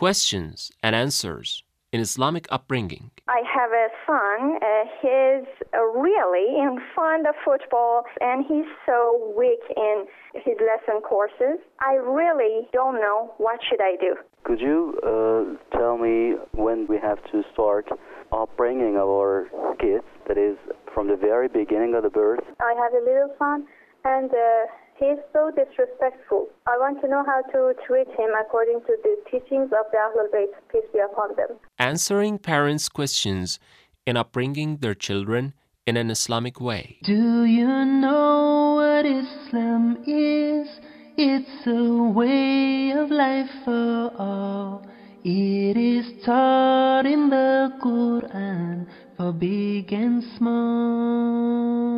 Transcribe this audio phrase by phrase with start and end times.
[0.00, 3.10] questions and answers in Islamic upbringing.
[3.28, 4.56] I have a son.
[4.56, 11.02] Uh, he's uh, really in fond of football, and he's so weak in his lesson
[11.02, 11.58] courses.
[11.80, 14.14] I really don't know what should I do.
[14.44, 17.86] Could you uh, tell me when we have to start
[18.32, 19.48] upbringing our
[19.78, 20.06] kids?
[20.28, 20.56] That is,
[20.94, 22.40] from the very beginning of the birth.
[22.58, 23.66] I have a little son,
[24.06, 24.64] and uh,
[25.00, 26.46] he's so disrespectful.
[26.66, 30.30] I want to know how to treat him according to the teachings of the Ahlul
[30.32, 31.58] Bayt, peace be upon them.
[31.78, 33.58] Answering parents' questions
[34.06, 35.54] in upbringing their children
[35.86, 36.98] in an Islamic way.
[37.02, 40.68] Do you know what Islam is?
[41.16, 44.86] It's a way of life for all.
[45.24, 48.86] It is taught in the Quran
[49.16, 51.90] for big and small.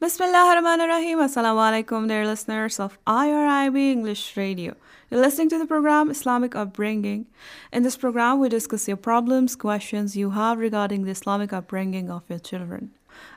[0.00, 1.18] Bismillah ar-Rahman ar-Rahim.
[1.18, 4.74] Assalamu alaikum, dear listeners of IRIB English Radio.
[5.10, 7.26] You're listening to the program Islamic Upbringing.
[7.70, 12.22] In this program, we discuss your problems, questions you have regarding the Islamic upbringing of
[12.30, 12.92] your children.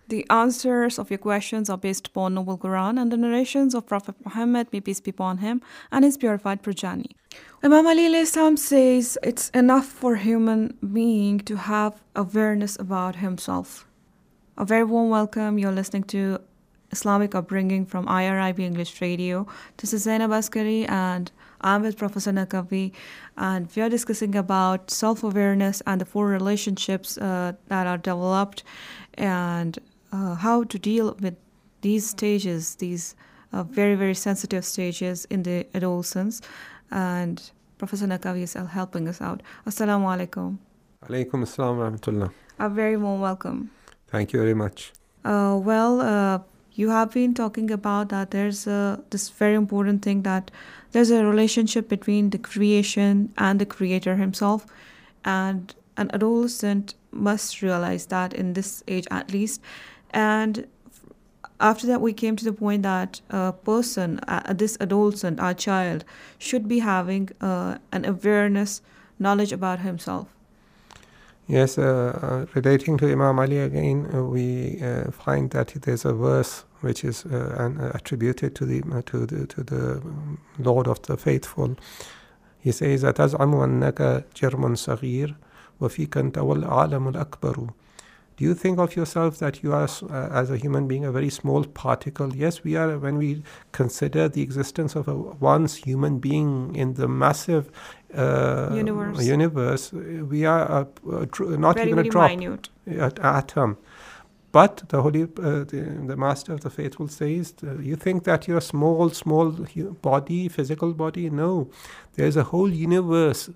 [0.08, 4.16] The answers of your questions are based upon Noble Quran and the narrations of Prophet
[4.23, 5.61] Muhammad, may peace be upon him,
[5.92, 7.09] and his purified progeny.
[7.61, 13.86] Imam Ali Islam says it's enough for human being to have awareness about himself.
[14.58, 15.58] A very warm welcome.
[15.58, 16.39] You're listening to
[16.94, 19.47] Islamic upbringing from IRIB English Radio.
[19.77, 22.91] This is Zainab Askari and I'm with Professor Naqwi
[23.36, 28.64] and we are discussing about self-awareness and the four relationships uh, that are developed
[29.16, 29.80] and
[30.11, 31.36] uh, how to deal with
[31.81, 33.16] these stages, these
[33.53, 36.41] uh, very, very sensitive stages in the adolescence.
[36.91, 37.41] And
[37.80, 39.41] Professor Naqwi is helping us out.
[39.66, 40.59] Assalamu alaikum.
[41.09, 42.31] Alaikum assalam rahmatullah.
[42.59, 43.71] A very warm welcome.
[44.09, 44.94] Thank you very much.
[45.25, 46.39] Uh, well, uh,
[46.76, 50.50] you have been talking about that there's a, this very important thing that
[50.92, 54.66] there's a relationship between the creation and the creator himself.
[55.24, 59.62] And an adolescent must realize that in this age at least.
[60.12, 60.67] And
[61.60, 66.04] after that we came to the point that a person uh, this adolescent our child
[66.38, 68.82] should be having uh, an awareness
[69.20, 70.28] knowledge about himself
[71.52, 76.13] Yes, uh, uh, relating to Imam Ali again, uh, we uh, find that there's a
[76.13, 80.02] verse which is uh, an, uh, attributed to the to the to the
[80.58, 81.74] Lord of the faithful.
[82.58, 85.36] He says, "أتزعم أنك جرم صغير
[85.80, 87.70] وفيك أنت والعالم الأكبر."
[88.36, 91.64] Do you think of yourself that you are, as a human being, a very small
[91.64, 92.36] particle?
[92.36, 92.96] Yes, we are.
[92.96, 93.42] When we
[93.73, 97.69] consider the existence of a once human being in the massive
[98.16, 99.26] uh, universe.
[99.26, 100.88] universe, we are
[101.32, 102.70] tr- not very, even a drop, minute.
[102.86, 103.78] an atom.
[104.52, 108.48] But the holy, uh, the, the, master of the faithful says, uh, you think that
[108.48, 109.50] you're a small, small
[110.04, 111.32] body, physical body?
[111.32, 111.72] No,
[112.14, 113.50] there's a whole universe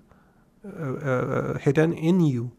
[0.66, 2.50] uh, uh hidden in you.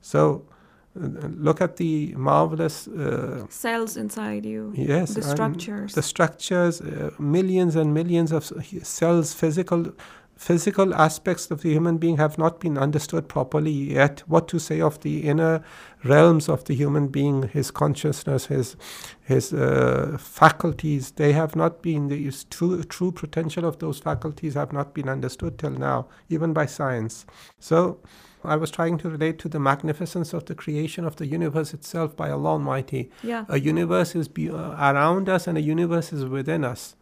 [0.00, 0.46] So
[0.94, 4.72] look at the marvelous uh, cells inside you.
[4.74, 5.94] Yes, the structures.
[5.94, 8.44] The structures, uh, millions and millions of
[8.82, 9.92] cells, physical
[10.36, 14.22] physical aspects of the human being have not been understood properly yet.
[14.26, 15.64] What to say of the inner
[16.04, 18.76] realms of the human being, his consciousness, his
[19.24, 24.72] his uh, faculties, they have not been the true true potential of those faculties have
[24.72, 27.26] not been understood till now, even by science.
[27.58, 27.98] So.
[28.44, 32.16] I was trying to relate to the magnificence of the creation of the universe itself
[32.16, 33.10] by Allah Almighty.
[33.24, 33.44] Yeah.
[33.48, 36.94] A universe is be, uh, around us and a universe is within us.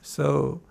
[0.00, 0.62] So,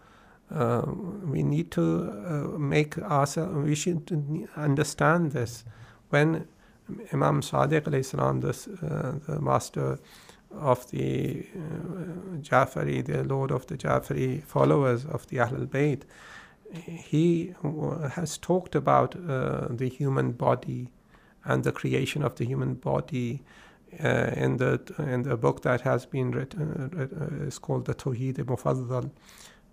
[0.54, 0.84] uh,
[1.26, 5.64] we need to uh, make ourselves, we should understand this.
[6.10, 6.48] When
[7.12, 7.86] Imam Sadiq,
[8.42, 10.00] this, uh, the master
[10.52, 16.04] of the uh, Jafari, the lord of the Jafari followers of the Ahlul Bayt,
[16.72, 17.54] he
[18.12, 20.90] has talked about uh, the human body
[21.44, 23.42] and the creation of the human body
[24.04, 28.36] uh, in the in the book that has been written uh, is called the Tawheed
[28.36, 29.10] Mufaddal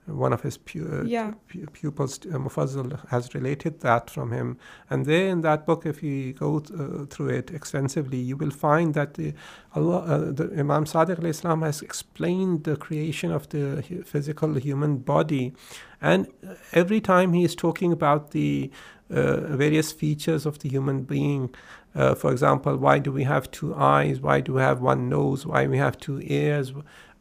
[0.06, 1.32] one of his pu- uh, yeah.
[1.48, 4.58] pu- pupils, uh, Mufazzal, has related that from him.
[4.90, 8.50] And there in that book, if you go th- uh, through it extensively, you will
[8.50, 9.32] find that the,
[9.74, 15.52] Allah, uh, the Imam Sadiq Islam has explained the creation of the physical human body.
[16.00, 16.26] And
[16.72, 18.70] every time he is talking about the
[19.08, 21.54] uh, various features of the human being,
[21.94, 24.20] uh, for example, why do we have two eyes?
[24.20, 25.46] Why do we have one nose?
[25.46, 26.72] Why we have two ears?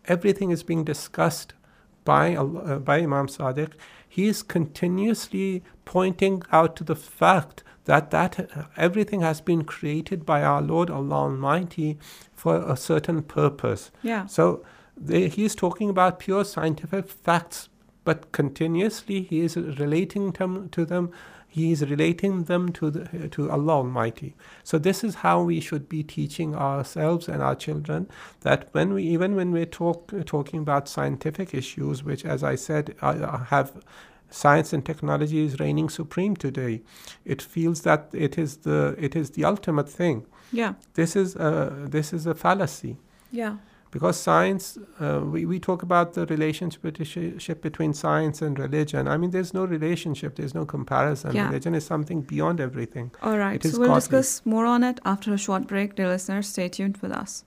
[0.05, 1.53] Everything is being discussed
[2.03, 3.73] by, uh, by Imam Sadiq,
[4.07, 10.43] he is continuously pointing out to the fact that, that everything has been created by
[10.43, 11.97] our Lord Allah Almighty
[12.33, 13.91] for a certain purpose.
[14.03, 14.25] Yeah.
[14.25, 14.63] So
[14.97, 17.69] they, he is talking about pure scientific facts
[18.03, 21.11] but continuously he is relating them to them.
[21.47, 24.35] He is relating them to the, to Allah Almighty.
[24.63, 28.07] So this is how we should be teaching ourselves and our children
[28.41, 32.95] that when we even when we're talk, talking about scientific issues, which as I said
[33.01, 33.83] have
[34.29, 36.81] science and technology is reigning supreme today.
[37.25, 40.25] It feels that it is the it is the ultimate thing.
[40.51, 40.73] Yeah.
[40.93, 42.97] This is a, this is a fallacy
[43.31, 43.57] Yeah.
[43.91, 49.31] Because science uh, we, we talk about the relationship between science and religion i mean
[49.31, 51.47] there's no relationship there's no comparison Yeah.
[51.47, 53.55] religion is something beyond everything All right.
[53.55, 53.99] It is So we'll godly.
[54.01, 55.95] discuss more on it after a short break.
[55.95, 57.43] Dear listeners, stay tuned with us.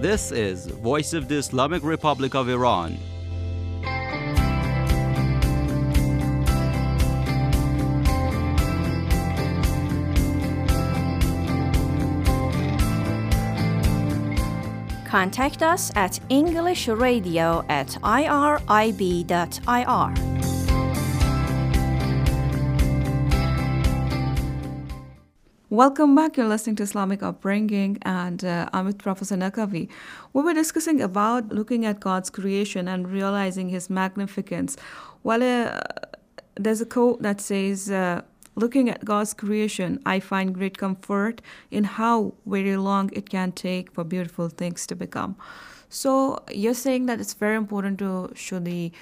[0.00, 2.98] This is Voice of the Islamic Republic of Iran.
[15.12, 18.72] Contact us at englishradio at irib.ir.
[25.68, 26.38] Welcome back.
[26.38, 29.90] You're listening to Islamic Upbringing, and uh, I'm with Professor Naqwi.
[30.32, 34.78] We were discussing about looking at God's creation and realizing His magnificence.
[35.24, 35.78] Well, uh,
[36.54, 38.22] there's a quote that says, uh,
[38.54, 41.40] "Looking at God's creation, I find great comfort
[41.70, 45.36] in how very long it can take for beautiful things to become."
[45.88, 48.92] So you're saying that it's very important to show the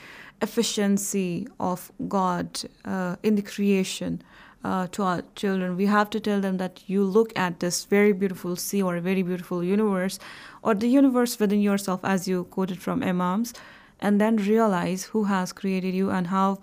[0.43, 4.23] efficiency of God uh, in the creation
[4.65, 5.77] uh, to our children.
[5.77, 9.01] We have to tell them that you look at this very beautiful sea or a
[9.01, 10.19] very beautiful universe,
[10.63, 13.55] or the universe within yourself, as you quoted from Imams,
[14.01, 16.59] and then realize who has created you and how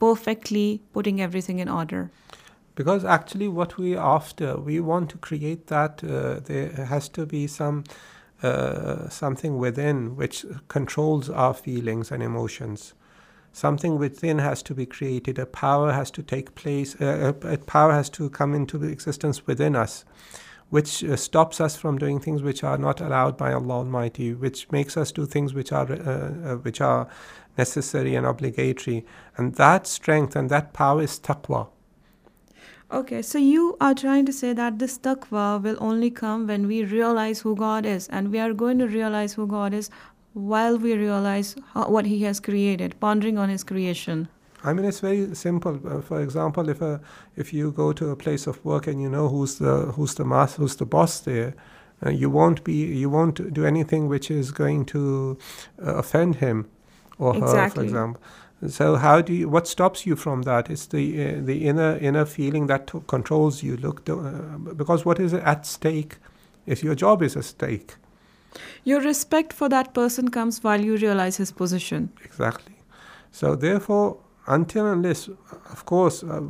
[0.00, 2.10] perfectly putting everything in order.
[2.80, 7.46] because actually what we after we want to create that uh, there has to be
[7.46, 7.84] some
[8.42, 12.94] uh, something within which controls our feelings and emotions
[13.52, 17.58] something within has to be created a power has to take place uh, a, a
[17.58, 20.04] power has to come into existence within us
[20.70, 24.70] which uh, stops us from doing things which are not allowed by Allah Almighty, which
[24.70, 27.08] makes us do things which are uh, uh, which are
[27.58, 29.04] necessary and obligatory,
[29.36, 31.68] and that strength and that power is taqwa.
[32.92, 36.82] Okay, so you are trying to say that this taqwa will only come when we
[36.84, 39.90] realize who God is, and we are going to realize who God is
[40.32, 44.28] while we realize how, what He has created, pondering on His creation.
[44.62, 45.80] I mean, it's very simple.
[45.86, 47.00] Uh, for example, if a
[47.36, 50.24] if you go to a place of work and you know who's the who's the
[50.24, 51.54] who's the boss there,
[52.04, 55.38] uh, you won't be you won't do anything which is going to
[55.84, 56.68] uh, offend him
[57.18, 58.20] or her, for example.
[58.68, 59.48] So how do you?
[59.48, 60.68] What stops you from that?
[60.68, 63.78] It's the uh, the inner inner feeling that t- controls you.
[63.78, 66.18] Look, uh, because what is at stake?
[66.66, 67.94] Is your job is at stake.
[68.84, 72.10] Your respect for that person comes while you realize his position.
[72.22, 72.74] Exactly.
[73.30, 74.18] So therefore,
[74.50, 76.40] until unless, of course, uh, uh,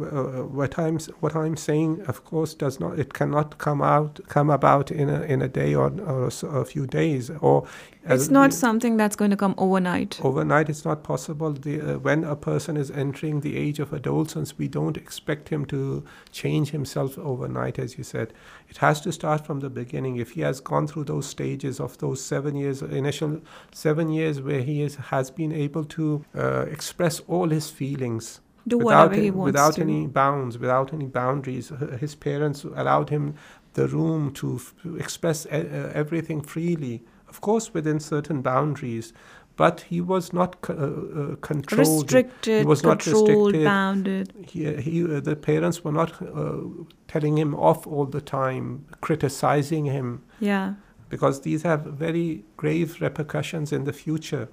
[0.44, 4.90] what I'm what I'm saying, of course, does not it cannot come out come about
[4.90, 7.66] in a in a day or, or a few days or.
[8.02, 10.18] It's not something that's going to come overnight.
[10.24, 11.52] Overnight, it's not possible.
[11.52, 15.66] The, uh, when a person is entering the age of adolescence, we don't expect him
[15.66, 16.02] to
[16.32, 18.32] change himself overnight, as you said.
[18.68, 20.16] It has to start from the beginning.
[20.16, 23.42] If he has gone through those stages of those seven years, initial
[23.72, 28.78] seven years, where he is, has been able to uh, express all his feelings Do
[28.78, 29.80] without, whatever he any- wants without to.
[29.82, 31.70] any bounds, without any boundaries.
[32.00, 33.34] His parents allowed him
[33.74, 39.12] the room to f- express e- uh, everything freely, of course, within certain boundaries.
[39.56, 42.04] But he was not uh, uh, controlled.
[42.04, 43.64] Restricted, he was not restricted.
[43.64, 44.32] bounded.
[44.48, 46.60] He, he, uh, the parents were not uh,
[47.08, 50.74] telling him off all the time, criticizing him, Yeah.
[51.10, 54.48] because these have very grave repercussions in the future.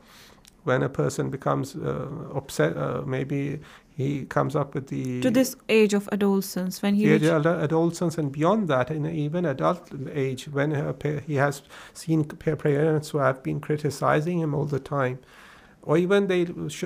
[0.65, 3.61] When a person becomes uh, upset, uh, maybe
[3.97, 8.31] he comes up with the To this age of adolescence, when he adult- adolescence and
[8.31, 10.69] beyond that, in even adult age, when
[11.25, 11.63] he has
[11.93, 15.17] seen pa- parents who have been criticizing him all the time,
[15.81, 16.41] or even they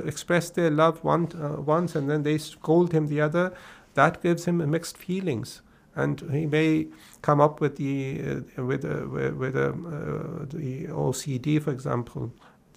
[0.06, 3.54] express their love one, uh, once and then they scold him the other,
[3.96, 5.62] that gives him mixed feelings.
[5.94, 6.88] And he may
[7.22, 8.22] come up with the
[8.58, 12.32] uh, with uh, with, with um, uh, the OCD, for example,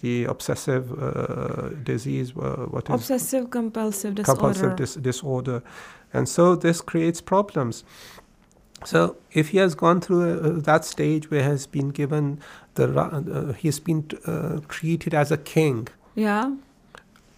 [0.05, 2.29] the obsessive uh, disease.
[2.37, 4.39] Uh, what is obsessive compulsive disorder.
[4.41, 5.61] compulsive dis- disorder.
[6.13, 7.83] And so this creates problems.
[8.85, 8.99] So
[9.31, 12.39] if he has gone through uh, that stage where he has been given
[12.75, 16.51] the, uh, he's been uh, treated as a king, yeah.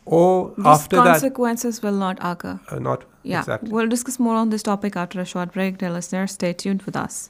[0.06, 2.60] or These after that, consequences will not occur.
[2.72, 3.40] uh, not Yeah.
[3.40, 3.70] exactly.
[3.72, 5.78] We'll discuss more on this topic after a short break.
[5.78, 7.30] Dear listeners, stay tuned with us.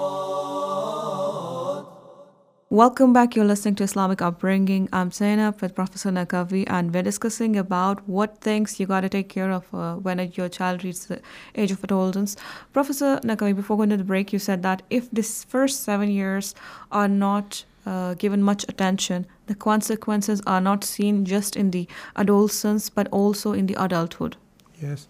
[2.71, 3.35] Welcome back.
[3.35, 4.87] You're listening to Islamic Upbringing.
[4.93, 9.27] I'm Zainab with Professor Naqwi, and we're discussing about what things you got to take
[9.27, 11.21] care of uh, when your child reaches the
[11.55, 12.37] age of adolescence.
[12.71, 16.55] Professor Naqwi, before going to the break, you said that if this first seven years
[16.93, 22.89] are not uh, given much attention, the consequences are not seen just in the adolescence
[22.89, 24.37] but also in the adulthood.
[24.81, 25.09] Yes.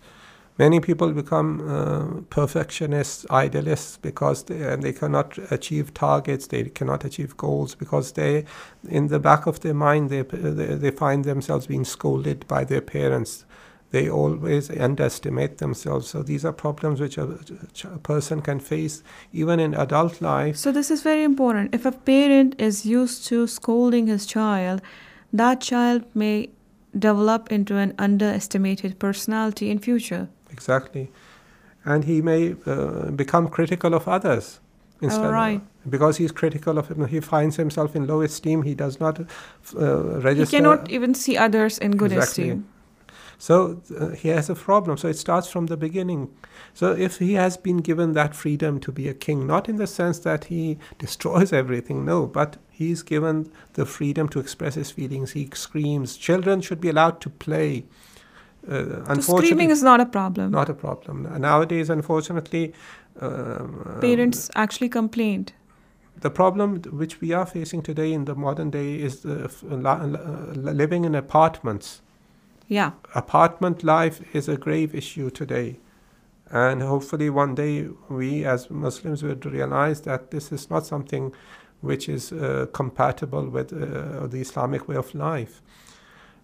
[0.58, 7.06] Many people become uh, perfectionists, idealists, because they, and they cannot achieve targets, they cannot
[7.06, 8.46] achieve goals, because they,
[8.88, 12.82] in the back of their mind, they, they, they find themselves being scolded by their
[12.82, 13.46] parents.
[13.92, 16.10] They always underestimate themselves.
[16.10, 17.38] So these are problems which a,
[17.84, 19.04] a person can face
[19.34, 20.56] even in adult life.
[20.56, 21.76] So, this is very important.
[21.76, 24.82] If a parent is used to scolding his child,
[25.34, 26.52] that child may
[26.98, 30.30] develop into an underestimated personality in future.
[30.52, 31.12] Exactly.
[31.84, 34.60] And he may uh, become critical of others.
[35.02, 35.62] Instead All right.
[35.86, 38.62] Of, because he's critical of him, he finds himself in low esteem.
[38.62, 40.58] He does not uh, He register.
[40.58, 42.50] cannot even see others in good Exactly.
[42.50, 42.68] esteem.
[43.40, 44.98] So uh, he has a problem.
[44.98, 46.30] So it starts from the beginning.
[46.76, 49.88] So if he has been given that freedom to be a king, not in the
[49.88, 55.32] sense that he destroys everything, no, but he's given the freedom to express his feelings.
[55.32, 56.18] He screams.
[56.18, 57.86] Children should be allowed to play.
[58.68, 60.52] Uh, So, unfortunately, screaming is not a problem.
[60.52, 61.28] not a problem.
[61.42, 62.74] Nowadays, unfortunately,
[63.22, 65.54] um, Parents actually complained.
[66.22, 70.04] the problem which we are facing today in the modern day is the f- la-
[70.06, 72.02] la- living in apartments.
[72.68, 72.92] Yeah.
[73.16, 75.80] Apartment life is a grave issue today.
[76.52, 81.34] And hopefully, one day we as Muslims would realize that this is not something
[81.82, 85.62] which is uh, compatible with uh, the Islamic way of life.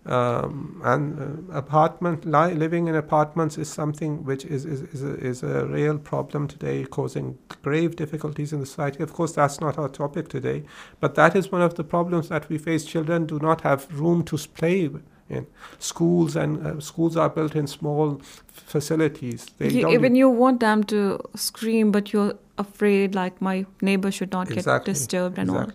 [0.08, 5.14] Um, and uh, apartment li- living in apartments is something which is is, is, a,
[5.16, 9.04] is a real problem today, causing grave difficulties in the society.
[9.04, 10.64] Of course, that's not our topic today,
[11.02, 12.86] but that is one of the problems that we face.
[12.86, 14.90] Children do not have room to play
[15.30, 15.46] in
[15.78, 19.46] schools, and uh, schools are built in small facilities.
[19.58, 24.10] They You, don't even you want them to scream, but you're afraid, like, my neighbor
[24.10, 25.68] should not get disturbed and all.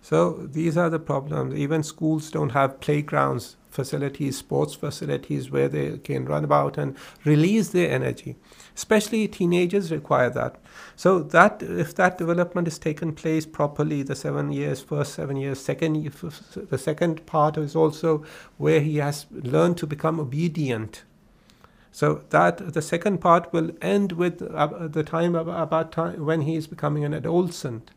[0.00, 1.54] So these are the problems.
[1.54, 7.68] Even schools don't have playgrounds, facilities, sports facilities where they can run about and release
[7.68, 8.36] their energy.
[8.74, 10.60] Especially teenagers require that.
[10.96, 15.60] So that if that development is taken place properly, the seven years, first seven years,
[15.60, 16.04] second
[16.70, 18.24] the second part is also
[18.56, 21.04] where he has learned to become obedient.
[21.92, 26.42] So that the second part will end with uh, the time ab- about time when
[26.42, 27.90] he is becoming an adolescent.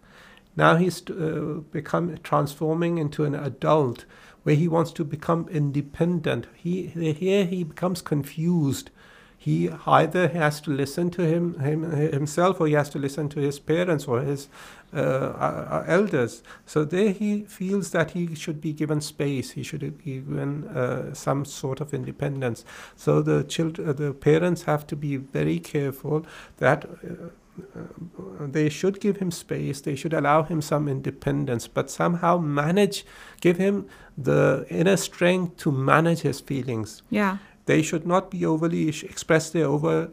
[0.55, 4.05] Now he's uh, become transforming into an adult
[4.43, 6.47] where he wants to become independent.
[6.55, 8.89] He here he becomes confused.
[9.37, 13.39] He either has to listen to him, him himself or he has to listen to
[13.39, 14.49] his parents or his
[14.93, 16.43] uh, uh, elders.
[16.67, 19.51] So there he feels that he should be given space.
[19.51, 22.63] He should be given uh, some sort of independence.
[22.95, 26.23] So the children, the parents have to be very careful
[26.57, 26.85] that.
[26.85, 27.29] Uh, uh,
[27.75, 33.05] Uh, they should give him space they should allow him some independence but somehow manage
[33.41, 33.85] give him
[34.17, 37.37] the inner strength to manage his feelings Yeah.
[37.65, 40.09] They should not be overly express their over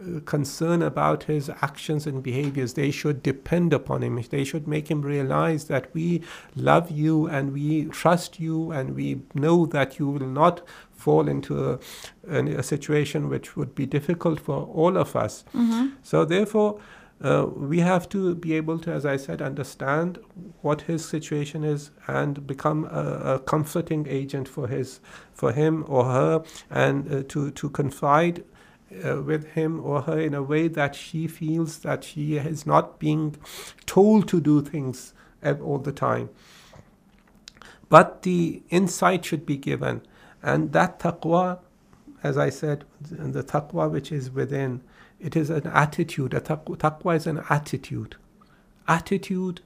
[0.00, 2.74] uh, concern about his actions and behaviors.
[2.74, 4.20] They should depend upon him.
[4.30, 6.22] They should make him realize that we
[6.56, 11.70] love you and we trust you and we know that you will not fall into
[11.70, 11.78] a,
[12.28, 15.44] an- a situation which would be difficult for all of us.
[16.02, 16.80] So therefore
[17.22, 20.18] uh, we have to be able to, as I said, understand
[20.60, 25.00] what his situation is and become a, a comforting agent for his,
[25.32, 28.44] for him or her, and uh, to to confide
[29.04, 32.98] uh, with him or her in a way that she feels that she is not
[32.98, 33.36] being
[33.86, 35.14] told to do things
[35.62, 36.28] all the time.
[37.88, 40.02] But the insight should be given,
[40.42, 41.58] and that taqwa,
[42.22, 44.82] as I said, the taqwa which is within,
[45.22, 46.32] it is an attitude.
[46.32, 48.16] Taqwa is an attitude.
[48.88, 49.60] Attitude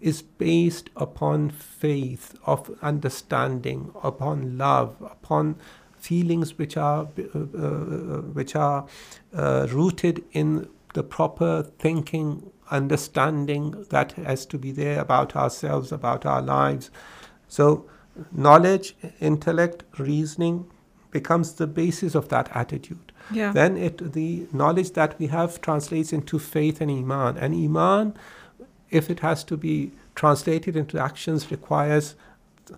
[0.00, 5.56] is based upon faith, of understanding, upon love, upon
[5.96, 8.86] feelings which are uh, uh, which are
[9.34, 16.24] uh, rooted in the proper thinking, understanding that has to be there about ourselves, about
[16.24, 16.90] our lives.
[17.48, 17.86] So,
[18.32, 20.70] knowledge, intellect, reasoning
[21.14, 23.12] becomes the basis of that attitude.
[23.30, 23.52] Yeah.
[23.52, 27.38] Then it the knowledge that we have translates into faith and iman.
[27.38, 28.14] And iman,
[28.90, 32.16] if it has to be translated into actions, requires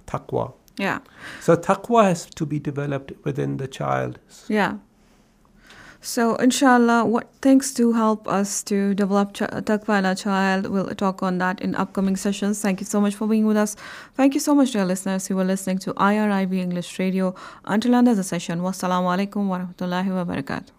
[0.06, 0.52] taqwa.
[0.76, 0.98] Yeah.
[1.40, 4.18] So taqwa has to be developed within the child.
[4.48, 4.76] Yeah.
[6.00, 10.66] So, inshallah, what things to help us to develop ch- taqwa in our child?
[10.66, 12.60] We'll talk on that in upcoming sessions.
[12.60, 13.76] Thank you so much for being with us.
[14.14, 15.28] Thank you so much, dear listeners.
[15.28, 17.34] You were listening to IRIB English Radio.
[17.64, 20.70] Until another session, wassalamu alaikum wa rahmatullahi wa barakatuh.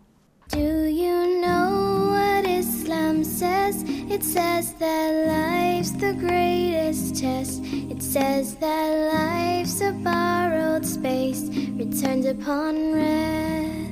[0.49, 3.83] Do you know what Islam says?
[3.85, 7.61] It says that life's the greatest test.
[7.63, 13.86] It says that life's a borrowed space, returned upon rest.